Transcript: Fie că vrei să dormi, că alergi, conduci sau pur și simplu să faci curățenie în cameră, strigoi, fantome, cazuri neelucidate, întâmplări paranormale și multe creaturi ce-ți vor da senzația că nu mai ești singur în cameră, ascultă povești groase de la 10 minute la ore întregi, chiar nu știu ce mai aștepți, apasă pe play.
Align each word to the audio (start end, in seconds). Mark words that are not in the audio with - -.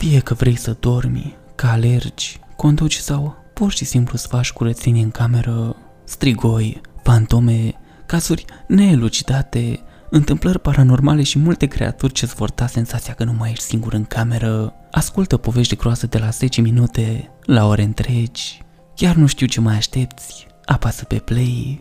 Fie 0.00 0.18
că 0.18 0.34
vrei 0.34 0.56
să 0.56 0.76
dormi, 0.80 1.36
că 1.54 1.66
alergi, 1.66 2.38
conduci 2.56 2.96
sau 2.96 3.36
pur 3.54 3.72
și 3.72 3.84
simplu 3.84 4.16
să 4.16 4.26
faci 4.28 4.52
curățenie 4.52 5.02
în 5.02 5.10
cameră, 5.10 5.76
strigoi, 6.04 6.80
fantome, 7.02 7.74
cazuri 8.06 8.44
neelucidate, 8.66 9.80
întâmplări 10.10 10.60
paranormale 10.60 11.22
și 11.22 11.38
multe 11.38 11.66
creaturi 11.66 12.12
ce-ți 12.12 12.34
vor 12.34 12.50
da 12.50 12.66
senzația 12.66 13.14
că 13.14 13.24
nu 13.24 13.32
mai 13.32 13.50
ești 13.50 13.64
singur 13.64 13.92
în 13.92 14.04
cameră, 14.04 14.72
ascultă 14.90 15.36
povești 15.36 15.76
groase 15.76 16.06
de 16.06 16.18
la 16.18 16.30
10 16.30 16.60
minute 16.60 17.30
la 17.44 17.66
ore 17.66 17.82
întregi, 17.82 18.62
chiar 18.94 19.14
nu 19.14 19.26
știu 19.26 19.46
ce 19.46 19.60
mai 19.60 19.76
aștepți, 19.76 20.46
apasă 20.64 21.04
pe 21.04 21.16
play. 21.16 21.80